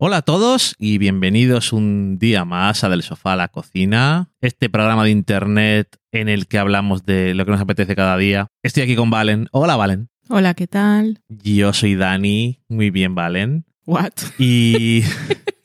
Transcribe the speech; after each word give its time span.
Hola 0.00 0.18
a 0.18 0.22
todos 0.22 0.76
y 0.78 0.98
bienvenidos 0.98 1.72
un 1.72 2.18
día 2.20 2.44
más 2.44 2.84
a 2.84 2.88
Del 2.88 3.02
Sofá 3.02 3.32
a 3.32 3.36
la 3.36 3.48
Cocina, 3.48 4.30
este 4.40 4.70
programa 4.70 5.02
de 5.02 5.10
internet 5.10 5.96
en 6.12 6.28
el 6.28 6.46
que 6.46 6.58
hablamos 6.58 7.04
de 7.04 7.34
lo 7.34 7.44
que 7.44 7.50
nos 7.50 7.60
apetece 7.60 7.96
cada 7.96 8.16
día. 8.16 8.46
Estoy 8.62 8.84
aquí 8.84 8.94
con 8.94 9.10
Valen. 9.10 9.48
Hola 9.50 9.74
Valen. 9.74 10.08
Hola, 10.28 10.54
¿qué 10.54 10.68
tal? 10.68 11.20
Yo 11.28 11.72
soy 11.72 11.96
Dani. 11.96 12.60
Muy 12.68 12.90
bien, 12.90 13.16
Valen. 13.16 13.64
What? 13.86 14.12
Y 14.38 15.02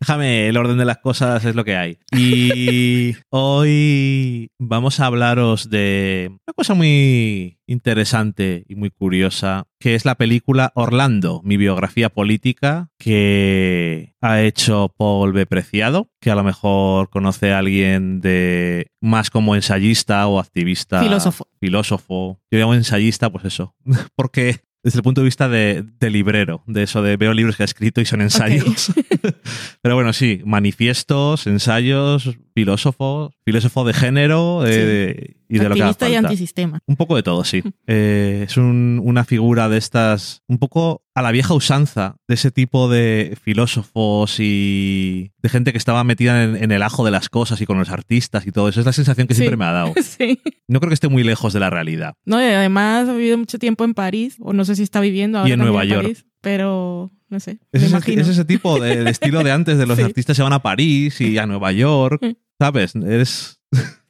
déjame, 0.00 0.48
el 0.48 0.56
orden 0.56 0.78
de 0.78 0.84
las 0.84 0.98
cosas 0.98 1.44
es 1.44 1.54
lo 1.54 1.64
que 1.64 1.76
hay. 1.76 1.98
Y 2.12 3.16
hoy 3.30 4.50
vamos 4.58 5.00
a 5.00 5.06
hablaros 5.06 5.70
de 5.70 6.28
una 6.30 6.54
cosa 6.54 6.74
muy 6.74 7.58
interesante 7.66 8.64
y 8.68 8.74
muy 8.74 8.90
curiosa, 8.90 9.66
que 9.78 9.94
es 9.94 10.04
la 10.04 10.16
película 10.16 10.72
Orlando, 10.74 11.40
mi 11.44 11.56
biografía 11.56 12.08
política, 12.08 12.90
que 12.98 14.14
ha 14.20 14.42
hecho 14.42 14.92
Paul 14.96 15.32
B. 15.32 15.46
Preciado, 15.46 16.10
que 16.20 16.30
a 16.30 16.34
lo 16.34 16.44
mejor 16.44 17.10
conoce 17.10 17.52
a 17.52 17.58
alguien 17.58 18.20
de 18.20 18.88
más 19.00 19.30
como 19.30 19.54
ensayista 19.54 20.26
o 20.26 20.38
activista. 20.38 21.02
Filósofo. 21.02 21.48
Filósofo. 21.60 22.40
Yo 22.50 22.58
llamo 22.58 22.74
ensayista, 22.74 23.30
pues 23.30 23.44
eso. 23.46 23.74
Porque 24.16 24.60
desde 24.84 24.98
el 24.98 25.02
punto 25.02 25.22
de 25.22 25.24
vista 25.24 25.48
de, 25.48 25.82
de 25.98 26.10
librero, 26.10 26.62
de 26.66 26.82
eso 26.82 27.00
de 27.02 27.16
veo 27.16 27.32
libros 27.32 27.56
que 27.56 27.62
ha 27.62 27.64
escrito 27.64 28.02
y 28.02 28.04
son 28.04 28.20
ensayos. 28.20 28.92
Pero 29.82 29.94
bueno, 29.94 30.12
sí, 30.12 30.42
manifiestos, 30.44 31.46
ensayos, 31.46 32.36
filósofo, 32.54 33.32
filósofo 33.46 33.84
de 33.84 33.94
género 33.94 34.62
eh, 34.66 35.36
y 35.48 35.58
de 35.58 35.68
lo 35.68 35.74
que 35.74 35.82
haga 35.82 36.08
y 36.08 36.14
antisistema. 36.14 36.80
Un 36.86 36.96
poco 36.96 37.16
de 37.16 37.22
todo, 37.22 37.44
sí. 37.44 37.62
Eh, 37.86 38.44
es 38.48 38.56
un- 38.56 39.00
una 39.04 39.24
figura 39.24 39.68
de 39.68 39.76
estas, 39.78 40.42
un 40.48 40.58
poco 40.58 41.02
a 41.14 41.22
la 41.22 41.30
vieja 41.32 41.54
usanza, 41.54 42.16
de 42.26 42.34
ese 42.34 42.50
tipo 42.50 42.88
de 42.88 43.36
filósofos 43.42 44.36
y 44.40 45.32
de 45.42 45.48
gente 45.48 45.72
que 45.72 45.78
estaba 45.78 46.02
metida 46.04 46.42
en, 46.44 46.56
en 46.56 46.72
el 46.72 46.82
ajo 46.82 47.04
de 47.04 47.10
las 47.10 47.28
cosas 47.28 47.60
y 47.60 47.66
con 47.66 47.78
los 47.78 47.90
artistas 47.90 48.46
y 48.46 48.52
todo 48.52 48.68
eso. 48.68 48.80
Es 48.80 48.86
la 48.86 48.92
sensación 48.92 49.26
que 49.26 49.34
Sí. 49.34 49.38
siempre 49.40 49.56
me 49.56 49.64
ha 49.66 49.72
dado. 49.72 49.94
sí. 50.02 50.40
No 50.68 50.80
creo 50.80 50.88
que 50.90 50.94
esté 50.94 51.08
muy 51.08 51.22
lejos 51.22 51.52
de 51.52 51.60
la 51.60 51.70
realidad. 51.70 52.14
No, 52.24 52.40
y 52.40 52.44
además 52.44 53.08
ha 53.08 53.12
vivido 53.14 53.38
mucho 53.38 53.58
tiempo 53.58 53.84
en 53.84 53.94
París, 53.94 54.36
o 54.40 54.52
no 54.52 54.64
sé 54.64 54.76
si 54.76 54.82
está 54.82 55.00
viviendo 55.00 55.38
ahora 55.38 55.50
Y 55.50 55.52
en 55.52 55.58
Nueva 55.60 55.84
York. 55.84 56.02
París, 56.02 56.26
pero 56.40 57.12
no 57.28 57.40
sé, 57.40 57.58
Es 57.72 57.80
me 57.82 57.86
ese, 57.86 57.88
imagino. 57.96 58.22
es 58.22 58.28
ese 58.28 58.44
tipo 58.44 58.78
de, 58.80 59.04
de 59.04 59.10
estilo 59.10 59.42
de 59.42 59.52
antes, 59.52 59.78
de 59.78 59.86
los 59.86 59.96
Sí. 59.98 60.02
artistas 60.02 60.36
se 60.36 60.42
van 60.42 60.52
a 60.52 60.62
París 60.62 61.20
y 61.20 61.38
a 61.38 61.46
Nueva 61.46 61.72
York. 61.72 62.22
¿sabes? 62.58 62.94
Es, 62.94 63.60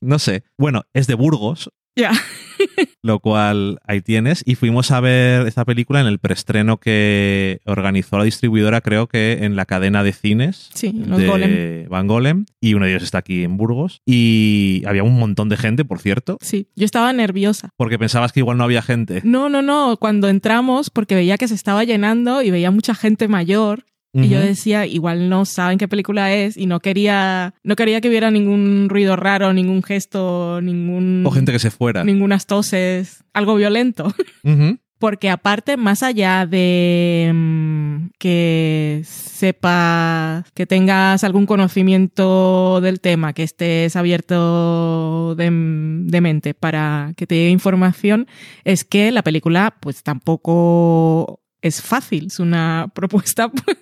no 0.04 0.18
sé. 0.18 0.44
Bueno, 0.58 0.82
es 0.92 1.06
de 1.06 1.14
Burgos, 1.14 1.70
Ya. 1.96 2.12
lo 3.02 3.20
cual 3.20 3.78
ahí 3.86 4.00
tienes. 4.00 4.42
Y 4.46 4.54
fuimos 4.54 4.90
a 4.90 5.00
ver 5.00 5.46
esta 5.46 5.64
película 5.64 6.00
en 6.00 6.06
el 6.06 6.18
preestreno 6.18 6.78
que 6.78 7.60
organizó 7.66 8.18
la 8.18 8.24
distribuidora, 8.24 8.80
creo 8.80 9.06
que 9.06 9.44
en 9.44 9.54
la 9.56 9.66
cadena 9.66 10.02
de 10.02 10.12
cines. 10.12 10.70
Sí, 10.74 10.92
los 10.92 11.18
de 11.18 11.26
golem. 11.26 11.88
Van 11.88 12.06
Golem 12.06 12.46
y 12.60 12.74
uno 12.74 12.86
de 12.86 12.92
ellos 12.92 13.02
está 13.02 13.18
aquí 13.18 13.44
en 13.44 13.56
Burgos 13.56 14.00
y 14.06 14.82
había 14.86 15.02
un 15.04 15.18
montón 15.18 15.48
de 15.48 15.56
gente 15.56 15.84
por 15.84 16.00
cierto 16.00 16.38
Sí, 16.40 16.68
yo 16.74 16.84
estaba 16.84 17.12
nerviosa. 17.12 17.70
porque 17.76 17.98
pensabas 17.98 18.32
que 18.32 18.40
igual 18.40 18.56
no 18.56 18.64
había 18.64 18.82
gente 18.82 19.20
No, 19.24 19.48
no, 19.48 19.60
no, 19.62 19.96
cuando 19.98 20.28
entramos, 20.28 20.90
porque 20.90 21.14
veía 21.14 21.36
que 21.38 21.46
se 21.48 21.54
estaba 21.54 21.84
llenando 21.84 22.42
y 22.42 22.50
veía 22.50 22.70
mucha 22.70 22.94
gente 22.94 23.28
mayor. 23.28 23.84
Y 24.14 24.28
yo 24.28 24.40
decía, 24.40 24.86
igual 24.86 25.28
no 25.28 25.44
saben 25.44 25.76
qué 25.76 25.88
película 25.88 26.32
es 26.32 26.56
y 26.56 26.66
no 26.66 26.78
quería, 26.78 27.54
no 27.64 27.74
quería 27.74 28.00
que 28.00 28.08
hubiera 28.08 28.30
ningún 28.30 28.88
ruido 28.88 29.16
raro, 29.16 29.52
ningún 29.52 29.82
gesto, 29.82 30.60
ningún, 30.62 31.24
o 31.26 31.30
gente 31.32 31.50
que 31.50 31.58
se 31.58 31.72
fuera. 31.72 32.04
ningunas 32.04 32.46
toses, 32.46 33.24
algo 33.32 33.56
violento. 33.56 34.14
Porque 34.98 35.28
aparte, 35.28 35.76
más 35.76 36.02
allá 36.02 36.46
de 36.46 37.30
mm, 37.34 38.06
que 38.18 39.02
sepas, 39.04 40.50
que 40.52 40.64
tengas 40.64 41.24
algún 41.24 41.44
conocimiento 41.44 42.80
del 42.80 43.00
tema, 43.00 43.32
que 43.32 43.42
estés 43.42 43.96
abierto 43.96 45.34
de, 45.34 45.44
de 45.44 46.20
mente 46.20 46.54
para 46.54 47.12
que 47.16 47.26
te 47.26 47.34
llegue 47.34 47.50
información, 47.50 48.28
es 48.64 48.84
que 48.84 49.10
la 49.10 49.22
película 49.22 49.76
pues 49.80 50.02
tampoco 50.02 51.40
es 51.64 51.80
fácil. 51.80 52.26
Es 52.26 52.38
una 52.38 52.90
propuesta 52.94 53.48
pues 53.48 53.76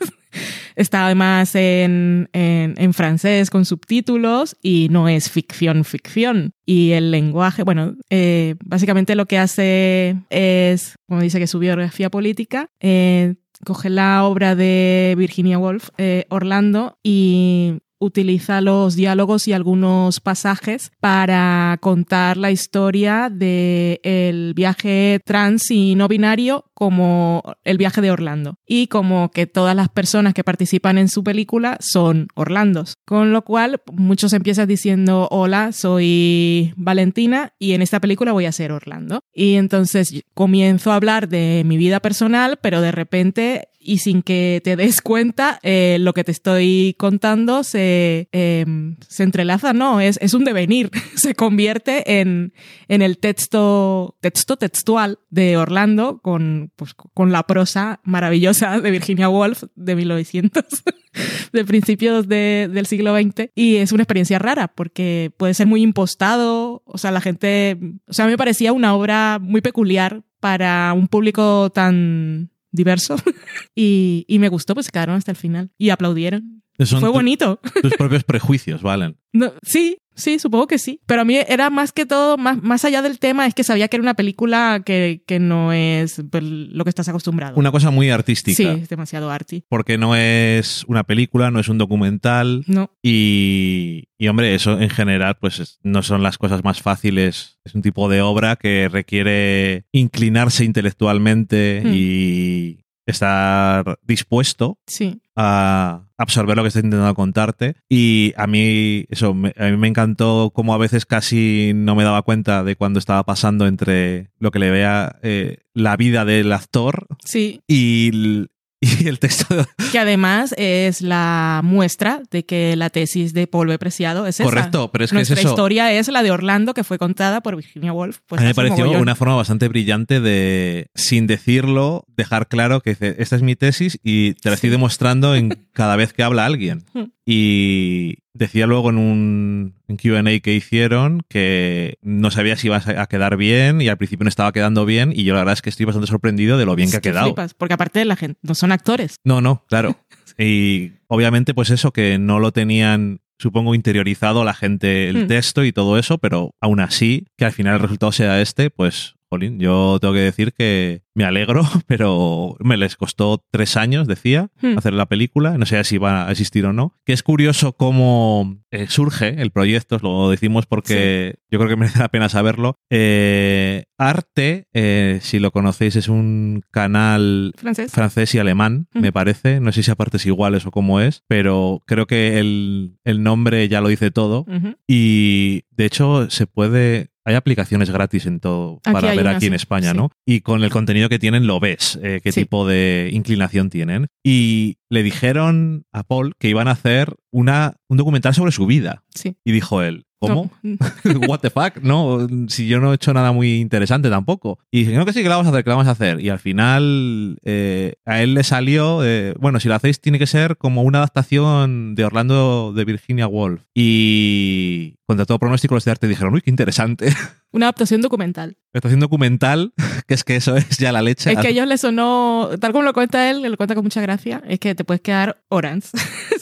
está 0.77 1.07
además 1.07 1.55
en, 1.55 2.31
en, 2.33 2.95
francés 2.95 3.51
con 3.51 3.67
subtítulos 3.67 4.57
y 4.63 4.89
no 4.91 5.09
es 5.09 5.31
ficción, 5.31 5.85
ficción. 5.85 6.53
Y 6.65 6.93
el 6.93 7.11
lenguaje, 7.11 7.65
bueno, 7.65 7.97
eh, 8.09 8.55
básicamente 8.65 9.15
lo 9.15 9.27
que 9.27 9.39
hace 9.39 10.17
es, 10.31 10.97
como 11.07 11.21
dice 11.21 11.39
que 11.39 11.47
su 11.47 11.59
biografía 11.59 12.09
política, 12.09 12.71
eh, 12.81 13.35
coge 13.65 13.91
la 13.91 14.25
obra 14.25 14.55
de 14.55 15.15
Virginia 15.19 15.59
Woolf, 15.59 15.91
eh, 15.99 16.25
Orlando, 16.31 16.99
y 17.03 17.79
utiliza 18.03 18.61
los 18.61 18.97
diálogos 18.97 19.47
y 19.47 19.53
algunos 19.53 20.21
pasajes 20.21 20.91
para 21.01 21.79
contar 21.81 22.37
la 22.37 22.51
historia 22.51 23.31
del 23.31 24.01
el 24.03 24.55
viaje 24.55 25.21
trans 25.25 25.71
y 25.71 25.95
no 25.95 26.09
binario 26.09 26.65
como 26.75 27.43
el 27.63 27.79
viaje 27.79 28.01
de 28.01 28.11
Orlando. 28.11 28.57
Y 28.67 28.89
como 28.89 29.31
que 29.31 29.47
todas 29.47 29.77
las 29.77 29.89
personas 29.89 30.35
que 30.35 30.43
participan 30.43 30.99
en 30.99 31.09
su 31.09 31.23
película 31.23 31.77
son 31.81 32.27
Orlandos. 32.35 32.97
Con 33.05 33.33
lo 33.33 33.43
cual, 33.43 33.81
muchos 33.93 34.33
empiezan 34.33 34.67
diciendo, 34.67 35.29
hola, 35.31 35.71
soy 35.73 36.75
Valentina 36.77 37.53
y 37.59 37.75
en 37.75 37.83
esta 37.83 38.01
película 38.01 38.33
voy 38.33 38.47
a 38.47 38.53
ser 38.53 38.73
Orlando. 38.73 39.21
Y 39.33 39.55
entonces 39.55 40.25
comienzo 40.35 40.91
a 40.91 40.97
hablar 40.97 41.29
de 41.29 41.63
mi 41.65 41.77
vida 41.77 42.01
personal, 42.01 42.59
pero 42.61 42.81
de 42.81 42.91
repente 42.91 43.69
y 43.85 43.99
sin 43.99 44.23
que 44.23 44.61
te 44.65 44.77
des 44.77 45.01
cuenta, 45.01 45.59
eh, 45.63 45.97
lo 46.01 46.13
que 46.15 46.25
te 46.25 46.33
estoy 46.33 46.95
contando 46.99 47.65
se, 47.65 48.29
eh, 48.33 48.65
se 49.09 49.23
entrelaza, 49.23 49.73
no, 49.73 50.01
es, 50.01 50.19
es 50.23 50.35
un 50.35 50.45
devenir, 50.45 50.91
se 51.17 51.35
convierte 51.35 52.21
en, 52.21 52.53
en 52.89 53.03
el 53.03 53.19
texto, 53.19 54.17
texto 54.21 54.57
textual 54.57 55.19
de 55.31 55.57
Orlando 55.57 56.19
con, 56.23 56.71
pues, 56.77 56.95
con 56.95 57.33
la 57.33 57.43
prosa 57.45 58.01
maravillosa 58.05 58.81
de 58.81 58.91
Virginia 58.91 59.29
Woolf 59.29 59.65
de 59.75 59.97
1900, 59.97 60.65
de 61.53 61.65
principios 61.65 62.29
de- 62.29 62.69
del 62.73 62.87
siglo 62.87 63.15
XX. 63.17 63.51
Y 63.55 63.77
es 63.77 63.93
una 63.93 64.03
experiencia 64.05 64.39
rara 64.39 64.69
porque 64.69 65.33
puede 65.37 65.55
ser 65.55 65.67
muy 65.67 65.83
impostado, 65.83 66.83
o 66.85 66.99
sea, 66.99 67.11
la 67.11 67.21
gente, 67.21 67.79
o 68.07 68.13
sea, 68.13 68.27
me 68.27 68.37
parecía 68.39 68.73
una 68.73 68.95
obra 68.95 69.39
muy 69.41 69.61
peculiar 69.61 70.23
para 70.41 70.93
un 70.93 71.09
público 71.09 71.71
tan 71.71 72.51
diverso 72.73 73.17
y, 73.75 74.25
y 74.29 74.39
me 74.39 74.49
gustó, 74.49 74.75
pues 74.75 74.87
se 74.87 74.93
quedaron 74.93 75.15
hasta 75.17 75.31
el 75.31 75.37
final 75.37 75.71
y 75.79 75.91
aplaudieron. 75.91 76.63
Son 76.85 77.01
Fue 77.01 77.11
bonito. 77.11 77.61
tus 77.81 77.95
propios 77.95 78.25
prejuicios 78.25 78.83
valen 78.83 79.17
No, 79.33 79.53
sí, 79.63 79.99
sí, 80.15 80.39
supongo 80.39 80.67
que 80.67 80.79
sí. 80.79 81.01
Pero 81.07 81.23
a 81.23 81.25
mí 81.25 81.37
era 81.37 81.71
más 81.71 81.93
que 81.93 82.07
todo, 82.07 82.37
más, 82.39 82.63
más 82.63 82.85
allá 82.85 83.03
del 83.03 83.19
tema, 83.19 83.47
es 83.47 83.55
que 83.55 83.65
sabía 83.65 83.89
que 83.89 83.97
era 83.97 84.03
una 84.03 84.15
película 84.15 84.83
que, 84.85 85.23
que 85.27 85.39
no 85.39 85.73
es 85.73 86.23
pues, 86.31 86.43
lo 86.45 86.85
que 86.85 86.91
estás 86.91 87.09
acostumbrado. 87.09 87.57
una 87.57 87.71
cosa 87.73 87.91
muy 87.91 88.11
artística 88.11 88.57
sí, 88.57 88.65
es 88.83 88.89
demasiado 88.89 89.31
arty. 89.31 89.65
porque 89.69 89.99
no 89.99 90.15
es 90.17 90.85
una 90.89 91.05
película 91.05 91.51
no 91.51 91.61
es 91.61 91.69
un 91.69 91.79
documental 91.79 92.65
No, 92.67 92.91
Y, 93.03 94.09
y, 94.19 94.29
hombre, 94.29 94.55
eso 94.55 94.81
en 94.81 94.91
general, 94.91 95.37
pues 95.41 95.59
es- 95.61 95.79
no 95.83 96.03
son 96.03 96.23
las 96.23 96.39
cosas 96.39 96.63
más 96.65 96.81
fáciles. 96.83 97.59
Es 97.65 97.75
un 97.75 97.83
tipo 97.83 98.09
de 98.09 98.21
obra 98.21 98.57
que 98.57 98.89
requiere 98.89 99.85
inclinarse 99.93 100.65
intelectualmente 100.65 101.83
Hmm. 101.85 101.91
y 101.95 102.82
estar 103.07 103.99
dispuesto 104.03 104.79
sí. 104.87 105.21
a 105.37 106.07
absorber 106.17 106.57
lo 106.57 106.63
que 106.63 106.69
está 106.69 106.81
intentando 106.81 107.15
contarte. 107.15 107.75
Y 107.89 108.33
a 108.37 108.47
mí, 108.47 109.05
eso, 109.09 109.35
me- 109.35 109.53
a 109.57 109.69
mí 109.71 109.77
me 109.77 109.89
encantó 109.89 110.51
como 110.55 110.75
a 110.75 110.79
veces 110.79 111.05
casi 111.07 111.73
no 111.75 111.95
me 111.97 112.05
daba 112.05 112.23
cuenta 112.23 112.63
de 112.65 112.77
cuando 112.77 112.99
estaba 112.99 113.25
pasando 113.25 113.67
entre 113.67 114.31
lo 114.39 114.51
que 114.51 114.59
le 114.59 114.71
vea 114.71 115.19
eh, 115.23 115.59
la 115.75 115.97
vida 115.97 116.25
del 116.25 116.53
actor 116.53 117.07
Sí, 117.25 117.61
y 117.67 118.47
y 119.01 119.07
el 119.09 119.19
texto 119.21 119.47
que 119.93 119.99
además 119.99 120.55
es 120.59 121.01
la 121.03 121.61
muestra 121.63 122.21
de 122.31 122.45
que 122.45 122.75
la 122.77 122.91
tesis 122.91 123.33
de 123.33 123.47
Paul 123.47 123.69
B. 123.69 123.79
Preciado 123.79 124.27
es 124.27 124.37
esa. 124.41 124.45
correcto, 124.45 124.91
pero 124.93 125.05
es 125.05 125.11
que 125.13 125.21
es 125.21 125.29
Nuestra 125.31 125.41
eso. 125.41 125.51
historia 125.51 125.93
es 125.93 126.09
la 126.09 126.23
de 126.23 126.31
Orlando, 126.33 126.75
que 126.75 126.83
fue 126.85 126.99
contada 126.99 127.41
por 127.43 127.55
Virginia 127.57 127.93
Woolf. 127.93 128.19
Pues 128.27 128.41
a 128.41 128.43
mí 128.43 128.49
me 128.49 128.55
pareció 128.55 128.79
mogollón. 128.85 129.03
una 129.03 129.15
forma 129.15 129.37
bastante 129.37 129.69
brillante 129.69 130.21
de, 130.21 130.89
sin 130.95 131.27
decirlo, 131.29 132.05
dejar 132.17 132.49
claro 132.49 132.81
que 132.81 132.91
dice, 132.91 133.15
esta 133.19 133.37
es 133.37 133.43
mi 133.43 133.55
tesis 133.57 133.99
y 134.03 134.35
te 134.35 134.49
la 134.51 134.57
estoy 134.57 134.69
Sí. 134.71 134.73
demostrando 134.73 135.35
en 135.37 135.51
cada 135.73 135.97
vez 135.97 136.13
que 136.13 136.23
habla 136.25 136.45
alguien. 136.45 136.85
Y 137.25 138.17
decía 138.35 138.67
luego 138.67 138.91
en 138.91 138.99
un 138.99 139.75
QA 140.03 140.23
que 140.41 140.55
hicieron 140.55 141.23
que 141.29 141.99
no 142.03 142.31
sabía 142.31 142.57
si 142.57 142.67
iba 142.69 142.83
a 142.85 143.07
quedar 143.07 143.37
bien 143.37 143.81
y 143.81 143.89
al 143.89 143.97
principio 143.99 144.25
no 144.25 144.29
estaba 144.29 144.53
quedando 144.53 144.85
bien 144.87 145.13
y 145.15 145.25
yo 145.25 145.35
la 145.35 145.41
verdad 145.41 145.53
es 145.55 145.63
que 145.63 145.71
estoy 145.71 145.87
bastante 145.87 146.09
sorprendido 146.09 146.59
de 146.59 146.65
lo 146.67 146.75
bien 146.75 146.87
Es 146.89 146.93
que 146.93 146.97
ha 146.97 147.01
que 147.01 147.11
quedado. 147.11 147.27
flipas, 147.27 147.55
porque 147.55 147.75
aparte 147.75 147.99
de 148.01 148.07
la 148.07 148.17
gente, 148.17 148.39
no 148.43 148.55
son 148.55 148.73
actores. 148.73 149.17
No, 149.25 149.41
no, 149.41 149.65
claro. 149.69 149.97
Y 150.39 150.93
obviamente 151.09 151.53
pues 151.53 151.69
eso 151.69 151.93
que 151.93 152.19
no 152.19 152.39
lo 152.41 152.53
tenían 152.53 153.21
supongo 153.39 153.75
interiorizado 153.75 154.45
la 154.45 154.55
gente 154.55 155.09
el 155.11 155.25
Hmm. 155.25 155.27
texto 155.27 155.63
y 155.65 155.73
todo 155.73 155.99
eso, 155.99 156.17
pero 156.19 156.55
aún 156.61 156.81
así 156.81 157.27
que 157.37 157.45
al 157.45 157.53
final 157.53 157.75
el 157.75 157.81
resultado 157.81 158.13
sea 158.13 158.41
este, 158.41 158.71
pues 158.71 159.15
jolín, 159.33 159.59
yo 159.59 159.99
tengo 160.01 160.13
que 160.15 160.21
decir 160.21 160.53
que 160.53 161.03
me 161.15 161.25
alegro, 161.25 161.63
pero 161.87 162.57
me 162.61 162.77
les 162.77 162.97
costó 162.97 163.43
tres 163.51 163.77
años, 163.77 164.07
decía, 164.07 164.49
Hmm. 164.61 164.77
hacer 164.79 164.93
la 164.93 165.07
película. 165.07 165.57
No 165.59 165.67
sé 165.67 165.83
si 165.85 165.99
va 165.99 166.27
a 166.29 166.31
existir 166.31 166.65
o 166.67 166.73
no. 166.73 166.95
Que 167.05 167.13
es 167.15 167.23
curioso 167.23 167.73
cómo 167.73 168.59
eh, 168.71 168.87
surge 168.89 169.41
el 169.43 169.51
proyecto, 169.51 169.99
lo 170.03 170.31
decimos 170.31 170.67
porque 170.67 171.37
yo 171.51 171.59
creo 171.59 171.69
que 171.71 171.77
merece 171.83 171.99
la 171.99 172.09
pena 172.09 172.29
saberlo. 172.29 172.77
Eh, 172.91 173.85
Arte, 173.99 174.67
eh, 174.75 175.19
si 175.23 175.39
lo 175.39 175.51
conocéis, 175.53 175.97
es 175.97 176.09
un 176.09 176.63
canal 176.71 177.53
Francés. 177.57 177.91
francés 177.93 178.35
y 178.35 178.39
alemán, 178.39 178.87
Ujú. 178.95 179.03
me 179.03 179.13
parece. 179.13 179.61
No 179.61 179.73
sé 179.73 179.83
si 179.83 179.91
a 179.91 179.95
partes 179.95 180.27
iguales 180.27 180.67
o 180.67 180.71
cómo 180.71 181.01
es, 181.01 181.23
pero 181.29 181.83
creo 181.87 182.07
que 182.07 182.39
el, 182.39 182.97
el 183.05 183.23
nombre 183.23 183.69
ya 183.69 183.81
lo 183.81 183.89
dice 183.89 184.11
todo. 184.11 184.45
Y 184.87 185.63
de 185.71 185.85
hecho 185.87 186.31
se 186.31 186.47
puede... 186.47 187.09
Hay 187.25 187.35
aplicaciones 187.35 187.91
gratis 187.91 188.27
en 188.27 188.41
todo 188.41 188.81
Aquí 188.85 188.93
para 188.93 189.11
ver 189.11 189.21
una, 189.21 189.37
aquí 189.37 189.47
en 189.47 189.55
España, 189.55 189.93
sí. 189.93 189.97
¿no? 189.97 190.11
Y 190.27 190.41
con 190.41 190.65
el 190.65 190.71
contenido 190.71 191.09
que 191.09 191.19
tienen 191.19 191.47
lo 191.47 191.61
ves, 191.61 191.99
eh, 192.03 192.21
qué 192.23 192.33
Sí. 192.33 192.41
tipo 192.43 192.67
de 192.67 193.11
inclinación 193.13 193.71
tienen. 193.71 194.09
Y 194.25 194.79
le 194.91 195.03
dijeron 195.03 195.85
a 195.93 196.03
Paul 196.03 196.35
que 196.39 196.49
iban 196.49 196.67
a 196.69 196.73
hacer 196.73 197.15
una, 197.31 197.77
un 197.89 197.97
documental 197.97 198.35
sobre 198.35 198.51
su 198.53 198.67
vida. 198.67 199.05
Sí. 199.15 199.37
Y 199.45 199.53
dijo 199.53 199.83
él, 199.83 200.05
¿cómo? 200.29 200.51
No. 200.63 200.77
What 201.29 201.41
the 201.41 201.51
fuck, 201.51 201.83
¿no? 201.83 202.27
Si 202.49 202.67
yo 202.69 202.81
no 202.81 202.93
he 202.93 202.95
hecho 202.95 203.13
nada 203.13 203.33
muy 203.33 203.61
interesante 203.61 204.09
tampoco. 204.09 204.59
Y 204.71 204.81
dije, 204.85 204.97
no, 204.97 205.05
que 205.05 205.13
sí, 205.13 205.23
que 205.23 205.29
la 205.29 205.37
vamos 205.37 205.49
a 205.49 205.51
hacer, 205.51 205.65
que 205.65 205.71
la 205.71 205.77
vamos 205.77 205.89
a 205.89 205.93
hacer. 205.93 206.21
Y 206.21 206.29
al 206.29 206.39
final 206.39 207.39
eh, 207.45 207.95
a 208.05 208.23
él 208.23 208.35
le 208.35 208.45
salió, 208.45 209.05
eh, 209.05 209.35
bueno, 209.39 209.61
si 209.61 209.69
lo 209.69 209.75
hacéis 209.75 210.01
tiene 210.01 210.19
que 210.19 210.27
ser 210.27 210.57
como 210.57 210.83
una 210.83 210.99
adaptación 210.99 211.95
de 211.95 212.05
Orlando 212.05 212.73
de 212.73 212.85
Virginia 212.85 213.27
Woolf. 213.27 213.63
Y 213.75 214.97
contra 215.07 215.27
todo 215.27 215.39
pronóstico 215.39 215.75
los 215.75 215.85
de 215.85 215.91
arte 215.91 216.09
dijeron, 216.09 216.35
uy, 216.35 216.41
qué 216.41 216.51
interesante. 216.51 217.13
Una 217.53 217.67
adaptación 217.67 218.01
documental. 218.01 218.57
Estación 218.73 219.01
documental, 219.01 219.75
que 220.07 220.15
es 220.15 220.25
que 220.25 220.37
eso 220.37 220.57
es 220.57 220.79
ya 220.79 220.91
la 220.91 221.03
leche. 221.03 221.33
Es 221.33 221.39
que 221.39 221.49
a 221.49 221.51
ellos 221.51 221.67
les 221.67 221.83
sonó, 221.83 222.49
tal 222.59 222.73
como 222.73 222.83
lo 222.83 222.95
cuenta 222.95 223.31
él, 223.31 223.43
lo 223.43 223.57
cuenta 223.59 223.75
con 223.75 223.85
mucha 223.85 224.01
gracia, 224.01 224.43
es 224.49 224.59
que 224.59 224.75
te 224.75 224.85
puedes 224.85 225.03
quedar 225.03 225.43
horas 225.49 225.93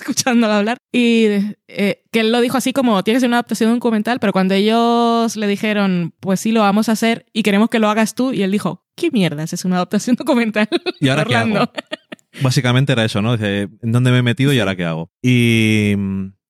escuchándolo 0.00 0.52
hablar. 0.52 0.79
Y 0.93 1.26
eh, 1.69 2.02
que 2.11 2.20
él 2.20 2.32
lo 2.32 2.41
dijo 2.41 2.56
así 2.56 2.73
como, 2.73 3.02
tiene 3.05 3.17
que 3.17 3.20
ser 3.20 3.29
una 3.29 3.38
adaptación 3.38 3.75
documental, 3.75 4.19
pero 4.20 4.32
cuando 4.32 4.55
ellos 4.55 5.37
le 5.37 5.47
dijeron, 5.47 6.14
pues 6.20 6.41
sí, 6.41 6.52
lo 6.52 6.61
vamos 6.61 6.88
a 6.88 6.93
hacer 6.93 7.26
y 7.32 7.43
queremos 7.43 7.70
que 7.70 7.79
lo 7.79 7.88
hagas 7.88 8.14
tú, 8.14 8.32
y 8.32 8.43
él 8.43 8.50
dijo, 8.50 8.85
¿qué 8.97 9.11
mierdas? 9.11 9.52
Es 9.52 9.64
una 9.64 9.76
adaptación 9.76 10.17
documental. 10.17 10.69
¿Y 11.00 11.08
ahora 11.08 11.25
qué 11.25 11.37
hago? 11.37 11.70
Básicamente 12.43 12.93
era 12.93 13.05
eso, 13.05 13.23
¿no? 13.23 13.37
Dice, 13.37 13.69
¿en 13.82 13.93
dónde 13.93 14.11
me 14.11 14.19
he 14.19 14.23
metido 14.23 14.52
y 14.52 14.61
ahora 14.61 14.76
qué 14.76 14.85
hago? 14.85 15.11
Y, 15.23 15.94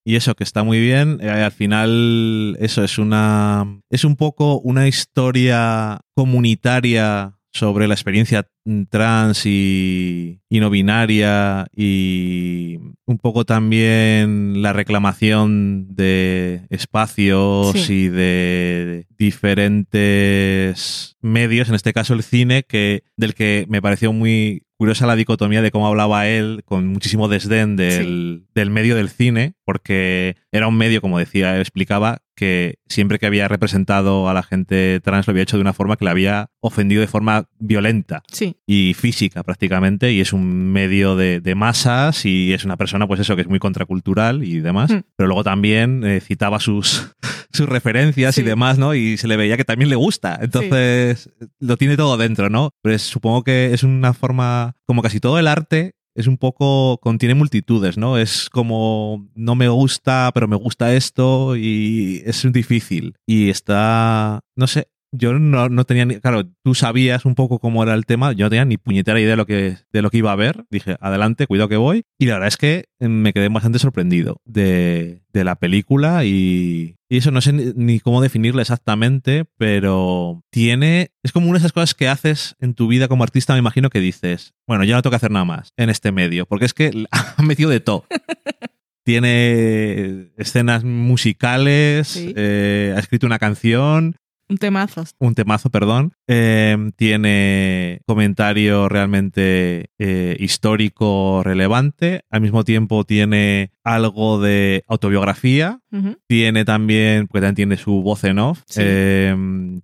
y 0.04 0.16
eso, 0.16 0.34
que 0.34 0.44
está 0.44 0.62
muy 0.62 0.78
bien. 0.78 1.18
Eh, 1.22 1.30
al 1.30 1.52
final, 1.52 2.56
eso 2.60 2.84
es 2.84 2.98
una. 2.98 3.80
Es 3.88 4.04
un 4.04 4.16
poco 4.16 4.60
una 4.60 4.88
historia 4.88 6.00
comunitaria 6.14 7.38
sobre 7.52 7.88
la 7.88 7.94
experiencia 7.94 8.46
trans 8.90 9.44
y, 9.46 10.40
y 10.48 10.60
no 10.60 10.70
binaria 10.70 11.66
y 11.74 12.78
un 13.10 13.18
poco 13.18 13.44
también 13.44 14.62
la 14.62 14.72
reclamación 14.72 15.94
de 15.94 16.62
espacios 16.70 17.72
Sí. 17.72 18.04
y 18.04 18.08
de 18.08 19.06
diferentes 19.18 21.16
medios, 21.20 21.68
en 21.68 21.74
este 21.74 21.92
caso 21.92 22.14
el 22.14 22.22
cine, 22.22 22.62
que 22.62 23.02
del 23.16 23.34
que 23.34 23.66
me 23.68 23.82
pareció 23.82 24.12
muy 24.12 24.62
curiosa 24.76 25.06
la 25.06 25.16
dicotomía 25.16 25.60
de 25.60 25.70
cómo 25.70 25.86
hablaba 25.88 26.26
él 26.28 26.62
con 26.64 26.86
muchísimo 26.86 27.28
desdén 27.28 27.76
del, 27.76 28.44
del 28.54 28.70
medio 28.70 28.96
del 28.96 29.10
cine, 29.10 29.52
porque 29.64 30.36
era 30.52 30.68
un 30.68 30.76
medio, 30.78 31.00
como 31.02 31.18
decía, 31.18 31.58
explicaba, 31.60 32.22
que 32.40 32.78
siempre 32.88 33.18
que 33.18 33.26
había 33.26 33.46
representado 33.48 34.28
a 34.30 34.34
la 34.34 34.42
gente 34.42 34.98
trans 35.04 35.26
lo 35.26 35.32
había 35.32 35.42
hecho 35.42 35.58
de 35.58 35.60
una 35.60 35.74
forma 35.74 35.96
que 35.96 36.06
le 36.06 36.10
había 36.10 36.48
ofendido 36.60 37.02
de 37.02 37.06
forma 37.06 37.44
violenta 37.58 38.22
Sí, 38.32 38.56
y 38.66 38.94
física 38.94 39.42
prácticamente, 39.42 40.10
y 40.12 40.20
es 40.22 40.32
un 40.32 40.72
medio 40.72 41.16
de, 41.16 41.40
de 41.40 41.54
masas 41.54 42.24
y 42.24 42.54
es 42.54 42.64
una 42.64 42.78
persona, 42.78 43.06
pues 43.06 43.20
eso, 43.20 43.36
que 43.36 43.42
es 43.42 43.48
muy 43.48 43.58
contracultural 43.58 44.42
y 44.42 44.60
demás, 44.60 44.90
Mm. 44.90 45.00
pero 45.16 45.26
luego 45.28 45.44
también 45.44 46.02
eh, 46.04 46.20
citaba 46.20 46.58
sus, 46.60 47.12
sus 47.52 47.68
referencias 47.68 48.38
y 48.38 48.42
demás, 48.42 48.78
¿no? 48.78 48.94
Y 48.94 49.18
se 49.18 49.28
le 49.28 49.36
veía 49.36 49.58
que 49.58 49.64
también 49.64 49.90
le 49.90 49.96
gusta, 49.96 50.38
entonces 50.40 51.30
lo 51.58 51.76
tiene 51.76 51.96
todo 51.98 52.16
dentro, 52.16 52.48
¿no? 52.48 52.70
Pues 52.82 53.02
supongo 53.02 53.44
que 53.44 53.74
es 53.74 53.82
una 53.82 54.14
forma, 54.14 54.76
como 54.86 55.02
casi 55.02 55.20
todo 55.20 55.38
el 55.38 55.46
arte, 55.46 55.92
es 56.14 56.26
un 56.26 56.36
poco, 56.36 56.98
contiene 56.98 57.34
multitudes, 57.34 57.96
¿no? 57.98 58.18
Es 58.18 58.50
como, 58.50 59.28
no 59.34 59.54
me 59.54 59.68
gusta, 59.68 60.30
pero 60.34 60.48
me 60.48 60.56
gusta 60.56 60.94
esto 60.94 61.56
y 61.56 62.22
es 62.24 62.46
difícil. 62.52 63.14
Y 63.26 63.50
está, 63.50 64.40
no 64.56 64.66
sé, 64.66 64.88
yo 65.12 65.32
no, 65.38 65.68
no 65.68 65.84
tenía 65.84 66.04
ni, 66.04 66.20
claro, 66.20 66.44
tú 66.62 66.74
sabías 66.74 67.24
un 67.24 67.34
poco 67.34 67.58
cómo 67.58 67.82
era 67.82 67.94
el 67.94 68.06
tema, 68.06 68.32
yo 68.32 68.46
no 68.46 68.50
tenía 68.50 68.64
ni 68.64 68.76
puñetera 68.76 69.20
idea 69.20 69.30
de 69.30 69.36
lo 69.36 69.46
que, 69.46 69.76
de 69.92 70.02
lo 70.02 70.10
que 70.10 70.18
iba 70.18 70.32
a 70.32 70.36
ver. 70.36 70.64
Dije, 70.70 70.96
adelante, 71.00 71.46
cuidado 71.46 71.68
que 71.68 71.76
voy. 71.76 72.04
Y 72.18 72.26
la 72.26 72.34
verdad 72.34 72.48
es 72.48 72.56
que 72.56 72.84
eh, 73.00 73.08
me 73.08 73.32
quedé 73.32 73.48
bastante 73.48 73.78
sorprendido 73.78 74.40
de, 74.44 75.22
de 75.32 75.44
la 75.44 75.56
película 75.56 76.24
y, 76.24 76.96
y 77.12 77.16
eso 77.18 77.30
no 77.32 77.40
sé 77.40 77.52
ni, 77.52 77.72
ni 77.74 77.98
cómo 78.00 78.22
definirla 78.22 78.62
exactamente, 78.62 79.44
pero 79.58 80.42
tiene, 80.50 81.10
es 81.24 81.32
como 81.32 81.48
una 81.48 81.58
de 81.58 81.62
esas 81.62 81.72
cosas 81.72 81.94
que 81.94 82.08
haces 82.08 82.54
en 82.60 82.74
tu 82.74 82.86
vida 82.88 83.08
como 83.08 83.24
artista, 83.24 83.52
me 83.52 83.58
imagino 83.58 83.90
que 83.90 84.00
dices, 84.00 84.54
bueno, 84.66 84.84
ya 84.84 84.94
no 84.94 85.02
tengo 85.02 85.10
que 85.10 85.16
hacer 85.16 85.30
nada 85.32 85.44
más 85.44 85.72
en 85.76 85.90
este 85.90 86.12
medio, 86.12 86.46
porque 86.46 86.64
es 86.66 86.72
que 86.72 87.04
ha 87.10 87.42
metido 87.42 87.68
de 87.68 87.80
todo. 87.80 88.04
Tiene 89.04 90.30
escenas 90.36 90.84
musicales, 90.84 92.06
Sí. 92.08 92.32
eh, 92.36 92.92
ha 92.94 93.00
escrito 93.00 93.26
una 93.26 93.38
canción, 93.38 94.16
un 94.50 94.58
temazo. 94.58 95.04
un 95.18 95.34
temazo, 95.34 95.70
perdón. 95.70 96.12
Eh, 96.26 96.76
tiene 96.96 98.00
comentario 98.06 98.88
realmente 98.88 99.90
eh, 99.98 100.36
histórico 100.40 101.42
relevante. 101.44 102.22
Al 102.30 102.40
mismo 102.40 102.64
tiempo 102.64 103.04
tiene 103.04 103.70
algo 103.84 104.40
de 104.40 104.84
autobiografía. 104.88 105.80
Tiene 106.26 106.64
también, 106.64 107.26
porque 107.26 107.40
también 107.40 107.54
tiene 107.54 107.76
su 107.76 108.02
voz 108.02 108.24
en 108.24 108.38
off. 108.40 108.62
Sí. 108.66 108.80
Eh, 108.84 109.34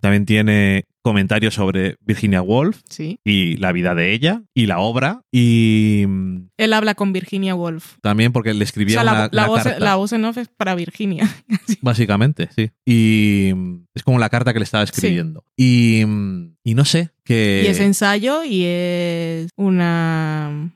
también 0.01 0.25
tiene 0.25 0.85
comentarios 1.07 1.53
sobre 1.53 1.95
Virginia 2.01 2.41
Woolf 2.41 2.81
Sí. 2.89 3.19
y 3.23 3.55
la 3.57 3.71
vida 3.71 3.95
de 3.95 4.11
ella 4.11 4.43
y 4.53 4.65
la 4.65 4.79
obra. 4.79 5.21
Y 5.31 6.03
mm, 6.07 6.49
Él 6.57 6.73
habla 6.73 6.95
con 6.95 7.13
Virginia 7.13 7.55
Woolf. 7.55 7.95
también 8.01 8.33
porque 8.33 8.53
le 8.53 8.59
O 8.59 8.63
escribía 8.63 9.03
la, 9.03 9.29
la 9.31 9.47
voz, 9.47 9.63
carta. 9.63 9.79
la 9.79 9.95
voz 9.95 10.11
en 10.13 10.25
off 10.25 10.37
es 10.37 10.49
para 10.49 10.75
Virginia. 10.75 11.27
Básicamente, 11.81 12.49
sí. 12.55 12.71
Y 12.85 13.53
mm, 13.55 13.85
es 13.95 14.03
como 14.03 14.19
la 14.19 14.29
carta 14.29 14.51
que 14.53 14.59
le 14.59 14.63
estaba 14.65 14.83
escribiendo. 14.83 15.43
Y, 15.55 16.03
mm, 16.05 16.55
y 16.63 16.73
no 16.75 16.83
sé, 16.85 17.11
que... 17.27 17.63
Y 17.65 17.67
es 17.67 17.79
ensayo 17.79 18.43
y 18.43 18.63
es 18.65 19.49
un 19.57 19.77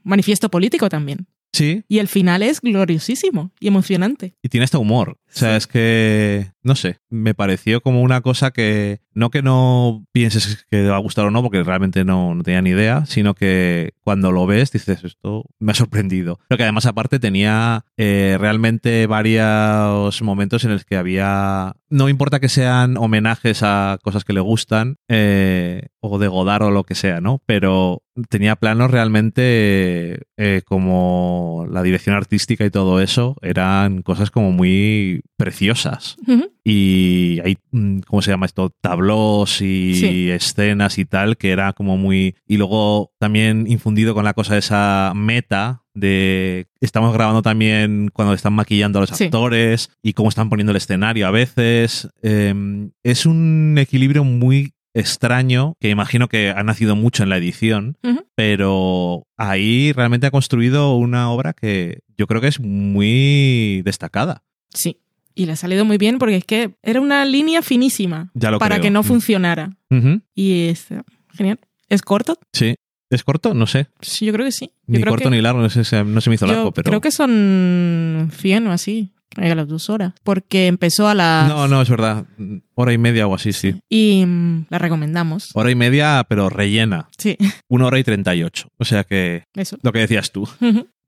manifiesto 0.03 0.49
político 0.49 0.89
también. 0.89 1.25
Sí, 1.53 1.83
Y 1.89 1.99
el 1.99 2.07
final 2.07 2.43
es 2.43 2.61
gloriosísimo 2.61 3.51
y 3.59 3.67
emocionante. 3.67 4.35
y 4.41 4.47
tiene 4.47 4.63
este 4.63 4.77
humor. 4.77 5.17
O 5.33 5.33
sea, 5.33 5.51
Sí. 5.51 5.57
es 5.57 5.67
que, 5.67 6.51
no 6.63 6.75
sé, 6.75 6.99
me 7.09 7.33
pareció 7.33 7.81
como 7.81 8.01
una 8.01 8.19
cosa 8.21 8.51
que, 8.51 8.99
no 9.13 9.29
que 9.31 9.41
no 9.41 10.05
pienses 10.13 10.65
que 10.69 10.77
te 10.77 10.87
va 10.89 10.95
a 10.97 10.99
gustar 11.01 11.25
o 11.25 11.31
no, 11.31 11.41
porque 11.41 11.63
realmente 11.63 12.03
no, 12.05 12.35
no 12.35 12.43
tenía 12.43 12.61
ni 12.61 12.69
idea, 12.71 13.05
sino 13.05 13.33
que 13.33 13.93
cuando 14.01 14.31
lo 14.33 14.45
ves 14.45 14.71
dices, 14.71 15.03
esto 15.05 15.45
me 15.59 15.71
ha 15.71 15.75
sorprendido. 15.75 16.39
Pero 16.49 16.57
que 16.57 16.63
además 16.63 16.85
aparte 16.85 17.19
tenía 17.19 17.85
eh, 17.97 18.37
realmente 18.39 19.07
varios 19.07 20.21
momentos 20.21 20.63
en 20.65 20.71
los 20.71 20.83
que 20.85 20.95
había, 20.97 21.75
no 21.89 22.09
importa 22.09 22.39
que 22.39 22.49
sean 22.49 22.97
homenajes 22.97 23.61
a 23.63 23.97
cosas 24.03 24.23
que 24.25 24.33
le 24.33 24.41
gustan, 24.41 24.97
eh, 25.09 25.87
o 26.01 26.17
de 26.19 26.27
Godard 26.41 26.63
o 26.63 26.71
lo 26.71 26.83
que 26.83 26.95
sea, 26.95 27.21
¿no? 27.21 27.41
Pero 27.45 28.03
tenía 28.29 28.55
planos 28.55 28.91
realmente 28.91 30.23
eh, 30.37 30.61
como 30.65 31.65
la 31.71 31.81
dirección 31.83 32.15
artística 32.15 32.65
y 32.65 32.69
todo 32.69 33.01
eso, 33.01 33.37
eran 33.41 34.01
cosas 34.01 34.31
como 34.31 34.51
muy 34.51 35.21
preciosas. 35.37 36.17
Y 36.63 37.39
hay, 37.43 37.57
mm, 37.71 37.99
¿cómo 38.01 38.21
se 38.21 38.31
llama 38.31 38.45
esto? 38.45 38.69
Tablós 38.81 39.61
y 39.61 39.93
Sí. 39.95 40.29
escenas 40.29 40.97
y 40.97 41.05
tal, 41.05 41.37
que 41.37 41.51
era 41.51 41.73
como 41.73 41.97
muy... 41.97 42.35
Y 42.47 42.57
luego 42.57 43.11
también 43.19 43.65
infundido 43.67 44.13
con 44.13 44.25
la 44.25 44.33
cosa 44.33 44.53
de 44.53 44.59
esa 44.59 45.13
meta 45.15 45.83
de... 45.93 46.67
Estamos 46.81 47.13
grabando 47.13 47.41
también 47.41 48.09
cuando 48.13 48.33
están 48.33 48.53
maquillando 48.53 48.99
a 48.99 49.03
los 49.03 49.09
Sí. 49.11 49.25
actores 49.25 49.89
y 50.03 50.13
cómo 50.13 50.29
están 50.29 50.49
poniendo 50.49 50.71
el 50.71 50.77
escenario 50.77 51.27
a 51.27 51.31
veces. 51.31 52.09
Eh, 52.21 52.53
es 53.03 53.25
un 53.25 53.75
equilibrio 53.79 54.23
muy 54.23 54.73
extraño 54.93 55.75
que 55.79 55.89
imagino 55.89 56.27
que 56.27 56.49
ha 56.51 56.63
nacido 56.63 56.95
mucho 56.95 57.23
en 57.23 57.29
la 57.29 57.37
edición, 57.37 57.97
pero 58.35 59.23
ahí 59.37 59.91
realmente 59.93 60.27
ha 60.27 60.31
construido 60.31 60.95
una 60.97 61.31
obra 61.31 61.53
que 61.53 61.99
yo 62.17 62.27
creo 62.27 62.41
que 62.41 62.47
es 62.47 62.59
muy 62.59 63.81
destacada. 63.83 64.43
Sí. 64.73 64.97
Y 65.33 65.45
le 65.45 65.53
ha 65.53 65.55
salido 65.55 65.85
muy 65.85 65.97
bien 65.97 66.17
porque 66.19 66.35
es 66.35 66.43
que 66.45 66.75
era 66.83 66.99
una 66.99 67.23
línea 67.25 67.61
finísima 67.61 68.31
Ya 68.33 68.51
lo 68.51 68.59
para 68.59 68.75
creo. 68.75 68.83
que 68.83 68.89
no 68.91 69.01
Mm. 69.01 69.05
funcionara. 69.05 69.77
Y 70.35 70.67
es 70.67 70.91
eh, 70.91 71.01
genial. 71.33 71.59
¿Es 71.89 72.01
corto? 72.01 72.37
Sí. 72.53 72.75
¿Es 73.09 73.23
corto? 73.23 73.53
No 73.53 73.67
sé. 73.67 73.87
Sí, 74.01 74.25
yo 74.25 74.33
creo 74.33 74.45
que 74.45 74.51
sí. 74.53 74.71
Yo 74.87 74.97
Ni 74.97 75.01
creo 75.01 75.11
corto 75.11 75.29
que- 75.29 75.35
ni 75.35 75.41
largo, 75.41 75.61
no, 75.61 75.69
sé, 75.69 75.79
no 76.03 76.21
se 76.21 76.29
me 76.29 76.35
hizo 76.35 76.45
yo 76.47 76.53
largo, 76.53 76.71
pero. 76.71 76.89
creo 76.89 77.01
que 77.01 77.11
son 77.11 78.29
100 78.33 78.67
o 78.67 78.71
así. 78.71 79.11
A 79.35 79.55
las 79.55 79.67
dos 79.67 79.89
horas, 79.89 80.13
porque 80.23 80.67
empezó 80.67 81.07
a 81.07 81.13
las... 81.15 81.47
No, 81.47 81.67
no, 81.67 81.81
es 81.81 81.89
verdad. 81.89 82.25
Hora 82.75 82.93
y 82.93 82.97
media 82.97 83.27
o 83.27 83.35
así, 83.35 83.53
sí. 83.53 83.75
Y 83.89 84.25
mm, 84.25 84.65
la 84.69 84.77
recomendamos. 84.77 85.51
Hora 85.53 85.71
y 85.71 85.75
media, 85.75 86.25
pero 86.27 86.49
rellena. 86.49 87.09
Sí, 87.17 87.37
Una 87.67 87.85
hora 87.87 87.99
y 87.99 88.03
treinta 88.03 88.35
y 88.35 88.43
ocho. 88.43 88.69
O 88.77 88.85
sea 88.85 89.03
que 89.03 89.43
eso. 89.55 89.77
lo 89.81 89.91
que 89.91 89.99
decías 89.99 90.31
tú, 90.31 90.47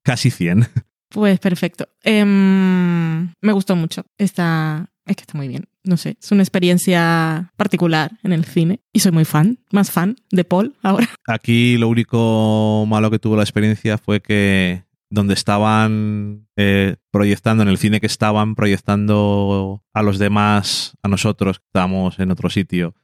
casi 0.03 0.29
cien. 0.31 0.67
Pues 1.09 1.39
perfecto. 1.39 1.87
Em, 2.01 3.31
me 3.39 3.51
gustó 3.53 3.75
mucho. 3.75 4.03
Está, 4.17 4.89
es 5.05 5.15
que 5.15 5.21
está 5.21 5.37
muy 5.37 5.47
bien. 5.47 5.65
No 5.83 5.95
sé, 5.97 6.17
es 6.19 6.31
una 6.31 6.41
experiencia 6.41 7.51
particular 7.55 8.11
en 8.23 8.33
el 8.33 8.45
cine. 8.45 8.79
Y 8.91 8.99
soy 8.99 9.11
muy 9.11 9.25
fan, 9.25 9.59
más 9.71 9.91
fan 9.91 10.15
de 10.31 10.43
Paul 10.43 10.73
ahora. 10.81 11.07
Aquí 11.27 11.77
lo 11.77 11.87
único 11.89 12.85
malo 12.87 13.11
que 13.11 13.19
tuvo 13.19 13.35
la 13.35 13.43
experiencia 13.43 13.97
fue 13.99 14.21
que 14.21 14.83
donde 15.13 15.35
estaban 15.35 16.47
eh, 16.57 16.95
proyectando, 17.11 17.61
en 17.63 17.69
el 17.69 17.77
cine 17.77 17.99
que 17.99 18.07
estaban 18.07 18.55
proyectando 18.55 19.83
a 19.93 20.01
los 20.01 20.17
demás, 20.17 20.97
a 21.03 21.07
nosotros, 21.07 21.59
que 21.59 21.65
estábamos 21.67 22.19
en 22.19 22.31
otro 22.31 22.49
sitio. 22.49 22.95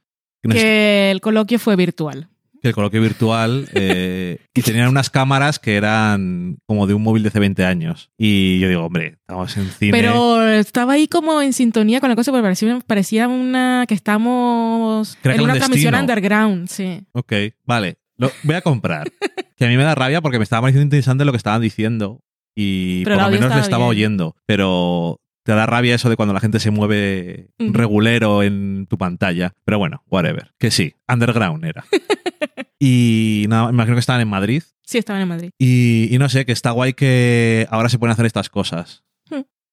que 0.42 0.48
nos- 0.48 0.56
Que 0.58 1.10
el 1.10 1.20
coloquio 1.20 1.58
fue 1.58 1.76
virtual. 1.76 2.28
que 2.62 2.68
el 2.68 2.74
coloquio 2.74 3.00
virtual 3.00 3.68
eh, 3.74 4.38
y 4.54 4.62
tenían 4.62 4.88
unas 4.88 5.08
cámaras 5.08 5.58
que 5.58 5.76
eran 5.76 6.58
como 6.66 6.86
de 6.86 6.92
un 6.94 7.02
móvil 7.02 7.22
de 7.22 7.28
hace 7.28 7.38
20 7.38 7.64
años. 7.64 8.10
Y 8.18 8.58
yo 8.58 8.68
digo, 8.68 8.84
hombre, 8.84 9.16
estamos 9.20 9.56
en 9.56 9.66
cine. 9.70 9.92
Pero 9.92 10.46
estaba 10.48 10.94
ahí 10.94 11.06
como 11.08 11.40
en 11.40 11.52
sintonía 11.52 12.00
con 12.00 12.10
la 12.10 12.16
cosa 12.16 12.32
porque 12.32 12.42
parecía, 12.42 12.78
parecía 12.86 13.28
una 13.28 13.84
que 13.86 13.94
estamos 13.94 15.16
Creo 15.22 15.34
que 15.34 15.38
en 15.38 15.44
una 15.44 15.54
transmisión 15.54 15.94
underground, 15.94 16.68
sí. 16.68 17.06
Ok, 17.12 17.32
vale. 17.64 17.98
Lo 18.20 18.30
voy 18.42 18.54
a 18.54 18.60
comprar. 18.60 19.10
que 19.56 19.64
a 19.64 19.68
mí 19.68 19.76
me 19.76 19.82
da 19.82 19.94
rabia 19.94 20.20
porque 20.20 20.38
me 20.38 20.44
estaba 20.44 20.62
pareciendo 20.62 20.84
interesante 20.84 21.24
lo 21.24 21.32
que 21.32 21.38
estaban 21.38 21.62
diciendo 21.62 22.20
y 22.54 23.02
Pero 23.04 23.16
por 23.16 23.24
lo 23.24 23.30
menos 23.30 23.54
le 23.54 23.60
estaba 23.62 23.84
bien. 23.86 23.90
oyendo. 23.90 24.36
Pero 24.46 25.20
te 25.42 25.52
da 25.52 25.64
rabia 25.64 25.94
eso 25.94 26.10
de 26.10 26.16
cuando 26.16 26.34
la 26.34 26.40
gente 26.40 26.60
se 26.60 26.70
mueve 26.70 27.48
regulero 27.58 28.42
en 28.42 28.86
tu 28.88 28.98
pantalla. 28.98 29.54
Pero 29.64 29.78
bueno, 29.78 30.02
whatever. 30.10 30.52
Que 30.58 30.70
sí, 30.70 30.94
underground 31.08 31.64
era. 31.64 31.84
y 32.78 33.46
nada, 33.48 33.66
me 33.66 33.70
imagino 33.72 33.96
que 33.96 34.00
estaban 34.00 34.20
en 34.20 34.28
Madrid. 34.28 34.62
Sí, 34.84 34.98
estaban 34.98 35.22
en 35.22 35.28
Madrid. 35.28 35.50
Y, 35.58 36.14
y 36.14 36.18
no 36.18 36.28
sé, 36.28 36.44
que 36.44 36.52
está 36.52 36.72
guay 36.72 36.92
que 36.92 37.66
ahora 37.70 37.88
se 37.88 37.98
pueden 37.98 38.12
hacer 38.12 38.26
estas 38.26 38.50
cosas. 38.50 39.02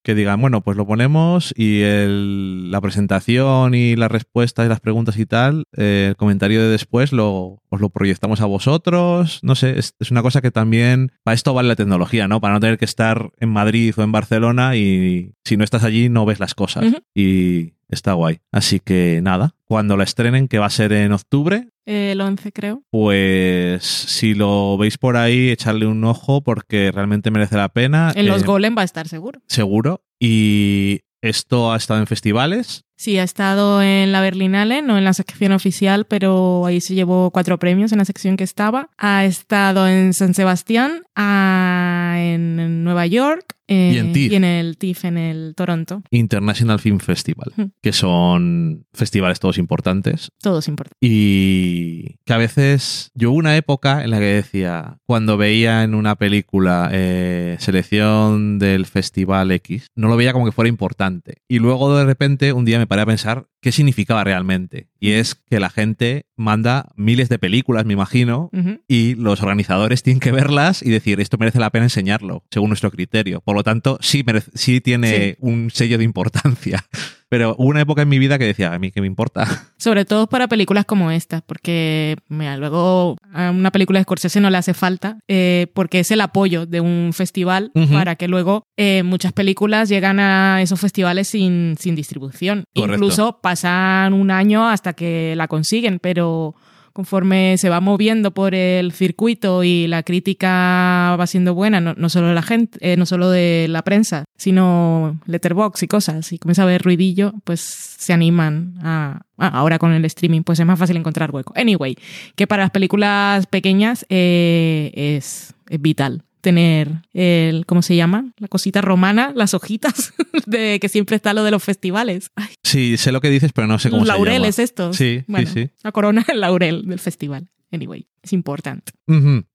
Que 0.08 0.16
digan, 0.16 0.40
bueno, 0.40 0.62
pues 0.62 0.78
lo 0.78 0.88
ponemos 0.88 1.54
y 1.58 1.82
el- 1.82 2.72
la 2.72 2.80
presentación 2.80 3.74
y 3.74 3.98
las 3.98 4.10
respuestas 4.10 4.66
y 4.66 4.70
las 4.70 4.80
preguntas 4.80 5.18
y 5.20 5.26
tal, 5.26 5.66
eh, 5.76 6.06
el 6.12 6.16
comentario 6.16 6.62
de 6.64 6.70
después 6.70 7.12
lo, 7.12 7.62
os 7.68 7.82
lo 7.82 7.90
proyectamos 7.90 8.40
a 8.40 8.46
vosotros. 8.46 9.40
No 9.44 9.56
sé, 9.56 9.78
es, 9.78 9.96
es 10.00 10.10
una 10.10 10.22
cosa 10.22 10.40
que 10.40 10.50
también, 10.50 11.12
para 11.24 11.36
esto 11.36 11.54
vale 11.54 11.68
la 11.68 11.76
tecnología, 11.76 12.30
¿no? 12.30 12.40
Para 12.40 12.54
no 12.54 12.62
tener 12.62 12.78
que 12.78 12.86
estar 12.86 13.32
en 13.38 13.50
Madrid 13.50 13.94
o 13.98 14.02
en 14.02 14.14
Barcelona 14.14 14.78
y 14.78 15.34
si 15.44 15.58
no 15.58 15.66
estás 15.66 15.84
allí 15.84 16.08
no 16.08 16.26
ves 16.26 16.40
las 16.40 16.56
cosas. 16.56 16.86
Y 17.14 17.74
está 17.90 18.14
guay. 18.14 18.40
Así 18.54 18.80
que 18.80 19.20
nada, 19.22 19.56
cuando 19.66 19.98
la 19.98 20.06
estrenen, 20.06 20.48
que 20.48 20.60
va 20.60 20.68
a 20.68 20.70
ser 20.70 20.94
en 20.94 21.12
octubre, 21.12 21.68
El 21.88 22.20
11, 22.22 22.52
creo. 22.52 22.84
pues 22.92 23.84
si 23.84 24.34
lo 24.34 24.78
veis 24.78 24.98
por 24.98 25.16
ahí, 25.18 25.50
echarle 25.50 25.86
un 25.88 26.04
ojo 26.04 26.42
porque 26.42 26.92
realmente 26.92 27.32
merece 27.32 27.56
la 27.56 27.70
pena. 27.70 28.12
En 28.16 28.28
los 28.28 28.44
Eh, 28.44 28.46
Golem 28.46 28.76
va 28.78 28.82
a 28.82 28.86
estar 28.86 29.08
seguro. 29.08 29.42
Seguro. 29.48 30.04
Y 30.20 31.02
esto 31.22 31.72
ha 31.72 31.78
estado 31.78 32.00
en 32.00 32.08
festivales. 32.08 32.84
Sí, 32.98 33.18
ha 33.20 33.24
estado 33.24 33.82
en 33.84 34.12
la 34.12 34.22
Berlinale, 34.22 34.82
no 34.82 34.98
en 34.98 35.04
la 35.04 35.14
sección 35.14 35.52
oficial, 35.52 36.06
pero 36.06 36.66
ahí 36.66 36.82
se 36.82 36.96
llevó 36.96 37.30
cuatro 37.32 37.60
premios 37.60 37.92
en 37.92 38.00
la 38.00 38.06
sección 38.06 38.38
que 38.38 38.44
estaba. 38.44 38.90
Ha 38.98 39.24
estado 39.26 39.88
en 39.88 40.14
San 40.14 40.34
Sebastián, 40.34 41.04
ah, 41.16 42.16
en 42.20 42.84
Nueva 42.84 43.06
York 43.06 43.54
eh, 43.70 43.92
Y 43.96 43.98
en 43.98 44.14
TIFF. 44.14 44.32
y 44.32 44.36
en 44.38 44.44
el 44.46 44.78
TIFF 44.78 45.06
en 45.06 45.18
el 45.18 45.54
Toronto. 45.56 46.02
International 46.10 46.80
Film 46.80 47.00
Festival, 47.00 47.52
Hmm. 47.56 47.66
que 47.82 47.92
son 47.92 48.86
festivales 48.94 49.40
todos 49.42 49.58
importantes. 49.58 50.30
Todos 50.42 50.68
importantes. 50.70 50.98
Y 51.02 52.16
que 52.26 52.34
a 52.34 52.38
veces 52.38 53.12
yo 53.14 53.32
hubo 53.32 53.38
una 53.40 53.58
época 53.58 54.04
en 54.04 54.12
la 54.12 54.20
que 54.20 54.26
decía, 54.26 54.98
cuando 55.06 55.36
veía 55.38 55.84
en 55.84 55.96
una 55.96 56.16
película 56.16 56.90
eh, 56.94 57.58
selección 57.60 58.58
del 58.58 58.86
Festival 58.86 59.52
X, 59.52 59.88
no 59.96 60.08
lo 60.08 60.16
veía 60.18 60.32
como 60.34 60.46
que 60.46 60.52
fuera 60.54 60.70
importante. 60.70 61.42
Y 61.50 61.60
luego 61.60 61.96
de 61.96 62.06
repente 62.06 62.54
un 62.54 62.64
día 62.66 62.80
me 62.80 62.87
paré 62.88 63.02
a 63.04 63.06
pensar 63.06 63.48
qué 63.62 63.72
significaba 63.72 64.24
realmente. 64.24 64.90
Y 65.00 65.12
es 65.12 65.36
que 65.36 65.60
la 65.60 65.70
gente 65.70 66.26
manda 66.36 66.90
miles 66.96 67.30
de 67.30 67.40
películas, 67.40 67.86
me 67.86 67.94
imagino, 67.94 68.50
y 68.88 69.16
los 69.16 69.42
organizadores 69.42 70.04
tienen 70.04 70.20
que 70.20 70.32
verlas 70.32 70.82
y 70.84 70.90
decir 70.90 71.20
esto 71.20 71.38
merece 71.38 71.60
la 71.60 71.70
pena 71.70 71.86
enseñarlo, 71.86 72.44
según 72.50 72.70
nuestro 72.70 72.92
criterio. 72.92 73.42
Por 73.42 73.56
lo 73.56 73.64
tanto, 73.64 73.98
sí, 74.02 74.24
sí 74.54 74.82
tiene 74.82 75.08
Sí. 75.32 75.36
un 75.40 75.70
sello 75.72 75.98
de 75.98 76.04
importancia. 76.04 76.86
Pero 77.30 77.56
hubo 77.58 77.68
una 77.68 77.82
época 77.82 78.04
en 78.04 78.10
mi 78.10 78.20
vida 78.20 78.38
que 78.38 78.46
decía, 78.46 78.74
a 78.74 78.80
mí 78.80 78.92
qué 78.92 79.02
me 79.02 79.08
importa. 79.08 79.46
Sobre 79.78 80.06
todo 80.06 80.28
para 80.28 80.48
películas 80.48 80.86
como 80.86 81.12
esta, 81.12 81.42
porque 81.42 82.16
mira, 82.30 82.58
luego 82.58 83.18
a 83.34 83.52
una 83.52 83.72
película 83.72 84.00
de 84.00 84.04
Scorsese 84.04 84.40
no 84.40 84.50
le 84.50 84.58
hace 84.58 84.74
falta, 84.74 85.20
eh, 85.28 85.68
porque 85.74 86.00
es 86.00 86.12
el 86.12 86.22
apoyo 86.22 86.66
de 86.66 86.82
un 86.82 87.12
festival 87.14 87.72
para 87.92 88.16
que 88.16 88.28
luego 88.28 88.64
eh, 88.78 89.04
muchas 89.04 89.34
películas 89.34 89.90
llegan 89.90 90.20
a 90.20 90.62
esos 90.62 90.80
festivales 90.80 91.28
sin, 91.28 91.76
sin 91.80 91.96
distribución. 91.96 92.64
Correcto. 92.74 92.96
Incluso 92.96 93.40
pasan 93.42 94.14
un 94.14 94.32
año 94.32 94.68
hasta 94.68 94.94
que 94.94 95.34
la 95.36 95.48
consiguen, 95.48 96.00
pero 96.00 96.56
conforme 96.98 97.60
se 97.60 97.70
va 97.70 97.80
moviendo 97.80 98.32
por 98.32 98.56
el 98.56 98.92
circuito 98.92 99.64
y 99.64 99.86
la 99.86 100.02
crítica 100.02 101.16
va 101.16 101.28
siendo 101.28 101.54
buena, 101.54 101.80
no, 101.80 101.94
no 101.94 102.10
solo 102.10 102.30
de 102.30 102.34
la 102.34 102.42
gente, 102.42 102.80
eh, 102.82 102.98
no 102.98 103.06
solo 103.06 103.30
de 103.30 103.68
la 103.70 103.84
prensa, 103.84 104.26
sino 104.36 105.22
letterbox 105.28 105.84
y 105.84 105.88
cosas, 105.88 106.34
y 106.34 106.40
comienza 106.40 106.64
a 106.64 106.66
haber 106.66 106.82
ruidillo, 106.82 107.34
pues 107.44 107.60
se 107.62 108.14
animan 108.14 108.80
a, 108.82 109.22
ah, 109.38 109.48
ahora 109.48 109.78
con 109.78 109.94
el 109.94 110.06
streaming, 110.06 110.42
pues 110.42 110.60
es 110.60 110.66
más 110.66 110.80
fácil 110.80 110.98
encontrar 110.98 111.30
hueco. 111.30 111.54
Anyway, 111.56 111.96
que 112.36 112.48
para 112.48 112.64
las 112.64 112.72
películas 112.72 113.46
pequeñas 113.46 114.04
eh, 114.10 114.92
es 114.96 115.54
vital 115.70 116.24
tener 116.42 117.02
el, 117.14 117.66
¿cómo 117.66 117.82
se 117.82 117.96
llama? 117.96 118.32
La 118.38 118.48
cosita 118.48 118.82
romana, 118.82 119.32
las 119.36 119.54
hojitas, 119.54 120.14
de 120.46 120.80
que 120.80 120.90
siempre 120.90 121.16
está 121.16 121.34
lo 121.34 121.44
de 121.44 121.52
los 121.52 121.64
festivales. 121.64 122.32
Ay, 122.36 122.48
Sí, 122.64 122.98
sé 122.98 123.12
lo 123.12 123.22
que 123.22 123.30
dices, 123.30 123.52
pero 123.54 123.68
no 123.68 123.80
sé 123.80 123.90
cómo 123.90 124.02
los 124.02 124.08
se 124.08 124.14
llama. 124.14 124.26
laureles 124.26 124.60
estos. 124.60 124.96
Sí, 124.96 125.20
sí, 125.20 125.26
Bueno, 125.28 125.50
sí. 125.52 125.70
La 125.84 125.92
corona, 125.92 126.26
el 126.28 126.40
laurel 126.42 126.86
del 126.86 127.00
festival. 127.00 127.50
Anyway, 127.72 128.08
es 128.22 128.34
importante. 128.34 128.92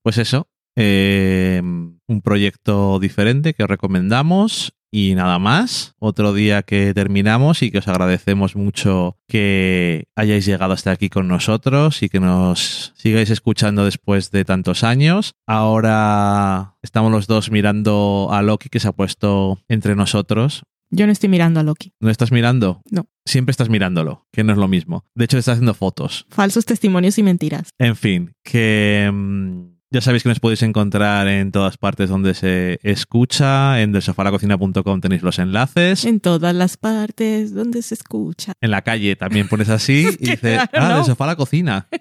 Pues 0.02 0.18
eso, 0.18 0.48
eh, 0.76 1.60
un 1.62 2.20
proyecto 2.22 2.98
diferente 2.98 3.54
que 3.54 3.62
os 3.62 3.68
recomendamos 3.70 4.74
y 4.92 5.14
nada 5.14 5.38
más. 5.38 5.94
Otro 5.98 6.32
día 6.34 6.62
que 6.62 6.94
terminamos 6.94 7.62
y 7.62 7.70
que 7.70 7.78
os 7.78 7.88
agradecemos 7.88 8.54
mucho 8.54 9.16
que 9.26 10.04
hayáis 10.14 10.46
llegado 10.46 10.74
hasta 10.74 10.92
aquí 10.92 11.08
con 11.08 11.26
nosotros 11.26 12.02
y 12.02 12.08
que 12.08 12.20
nos 12.20 12.92
sigáis 12.94 13.30
escuchando 13.30 13.84
después 13.84 14.30
de 14.30 14.44
tantos 14.44 14.84
años. 14.84 15.34
Ahora 15.46 16.76
estamos 16.82 17.10
los 17.10 17.26
dos 17.26 17.50
mirando 17.50 18.28
a 18.30 18.42
Loki 18.42 18.68
que 18.68 18.80
se 18.80 18.88
ha 18.88 18.92
puesto 18.92 19.58
entre 19.68 19.96
nosotros. 19.96 20.62
Yo 20.94 21.06
no 21.06 21.12
estoy 21.12 21.30
mirando 21.30 21.58
a 21.58 21.62
Loki. 21.62 21.94
¿No 22.00 22.10
estás 22.10 22.30
mirando? 22.32 22.82
No. 22.90 23.06
Siempre 23.24 23.52
estás 23.52 23.70
mirándolo, 23.70 24.26
que 24.30 24.44
no 24.44 24.52
es 24.52 24.58
lo 24.58 24.68
mismo. 24.68 25.06
De 25.14 25.24
hecho, 25.24 25.38
estás 25.38 25.54
haciendo 25.54 25.72
fotos. 25.72 26.26
Falsos 26.28 26.66
testimonios 26.66 27.16
y 27.16 27.22
mentiras. 27.22 27.70
En 27.78 27.96
fin, 27.96 28.34
que 28.44 29.10
mm, 29.10 29.71
ya 29.92 30.00
sabéis 30.00 30.22
que 30.22 30.30
nos 30.30 30.40
podéis 30.40 30.62
encontrar 30.62 31.28
en 31.28 31.52
todas 31.52 31.76
partes 31.76 32.08
donde 32.08 32.34
se 32.34 32.80
escucha. 32.82 33.80
En 33.82 33.92
delsofalacocina.com 33.92 35.00
tenéis 35.00 35.22
los 35.22 35.38
enlaces. 35.38 36.04
En 36.04 36.20
todas 36.20 36.54
las 36.54 36.78
partes 36.78 37.54
donde 37.54 37.82
se 37.82 37.94
escucha. 37.94 38.54
En 38.60 38.70
la 38.70 38.82
calle 38.82 39.14
también 39.16 39.48
pones 39.48 39.68
así 39.68 40.08
y 40.18 40.30
dices, 40.30 40.60
ah, 40.72 40.88
¿no? 40.88 40.96
del 40.96 41.04
sofá 41.04 41.24
a 41.24 41.28
la 41.28 41.36
cocina. 41.36 41.86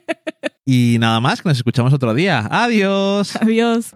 Y 0.63 0.97
nada 0.99 1.19
más, 1.19 1.41
que 1.41 1.49
nos 1.49 1.57
escuchamos 1.57 1.91
otro 1.91 2.13
día. 2.13 2.47
Adiós. 2.49 3.35
Adiós. 3.35 3.95